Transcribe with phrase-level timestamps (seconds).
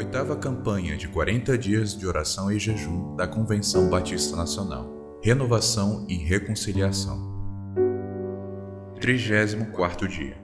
[0.00, 5.20] Oitava campanha de 40 dias de oração e jejum da Convenção Batista Nacional.
[5.22, 7.20] Renovação e reconciliação.
[8.98, 10.38] 34 dia.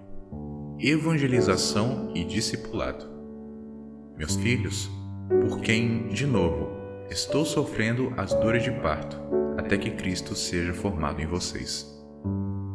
[0.79, 3.07] Evangelização e discipulado.
[4.19, 4.91] Meus filhos,
[5.49, 6.69] por quem, de novo,
[7.09, 9.17] estou sofrendo as dores de parto,
[9.57, 11.91] até que Cristo seja formado em vocês.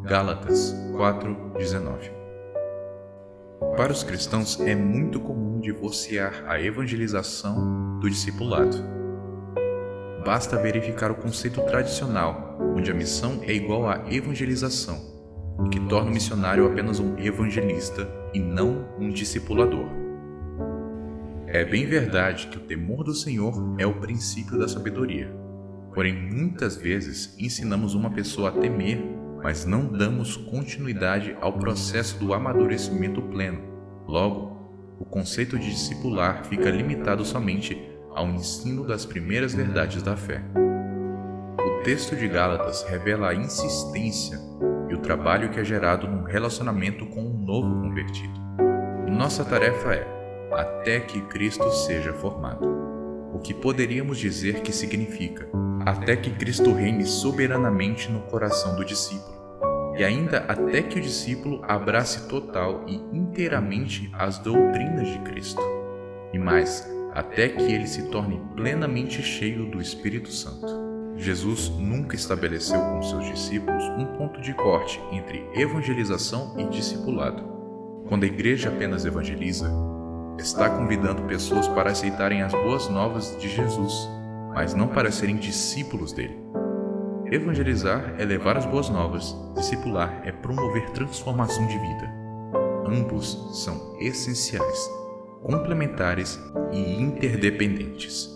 [0.04, 2.22] Gálatas 4:19
[3.78, 8.76] para os cristãos é muito comum divorciar a evangelização do discipulado.
[10.26, 15.00] Basta verificar o conceito tradicional, onde a missão é igual à evangelização,
[15.72, 19.86] que torna o missionário apenas um evangelista e não um discipulador.
[21.48, 25.34] É bem verdade que o temor do Senhor é o princípio da sabedoria.
[25.94, 32.34] Porém, muitas vezes ensinamos uma pessoa a temer mas não damos continuidade ao processo do
[32.34, 33.60] amadurecimento pleno.
[34.08, 34.61] Logo,
[35.02, 37.76] o conceito de discipular fica limitado somente
[38.14, 40.44] ao ensino das primeiras verdades da fé.
[41.60, 44.38] O texto de Gálatas revela a insistência
[44.92, 48.40] e o trabalho que é gerado num relacionamento com um novo convertido.
[49.10, 50.08] Nossa tarefa é
[50.54, 52.64] até que Cristo seja formado.
[53.34, 55.50] O que poderíamos dizer que significa
[55.84, 59.41] até que Cristo reine soberanamente no coração do discípulo,
[59.98, 65.62] e ainda até que o discípulo abrace total e inteiramente as doutrinas de Cristo,
[66.34, 70.80] e mais, até que ele se torne plenamente cheio do Espírito Santo.
[71.18, 77.44] Jesus nunca estabeleceu com seus discípulos um ponto de corte entre evangelização e discipulado.
[78.08, 79.72] Quando a igreja apenas evangeliza,
[80.40, 84.10] está convidando pessoas para aceitarem as boas novas de Jesus
[84.54, 86.38] mas não para serem discípulos dele.
[87.32, 92.14] Evangelizar é levar as boas novas, discipular é promover transformação de vida.
[92.86, 94.92] Ambos são essenciais,
[95.42, 96.38] complementares
[96.74, 98.30] e interdependentes.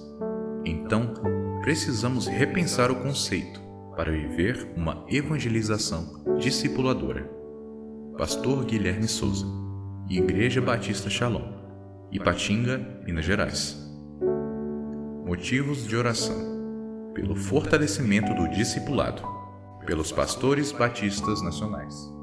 [0.64, 1.14] Então,
[1.62, 3.60] precisamos repensar o conceito
[3.98, 7.30] para viver uma evangelização discipuladora.
[8.18, 9.46] Pastor Guilherme Souza,
[10.10, 11.52] Igreja Batista Shalom,
[12.14, 13.78] Ipatinga, Minas Gerais.
[15.26, 16.55] Motivos de oração:
[17.16, 19.24] pelo fortalecimento do discipulado,
[19.86, 22.15] pelos pastores batistas nacionais.